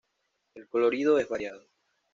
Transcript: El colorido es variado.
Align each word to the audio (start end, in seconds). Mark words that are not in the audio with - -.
El 0.55 0.67
colorido 0.67 1.19
es 1.19 1.29
variado. 1.29 1.61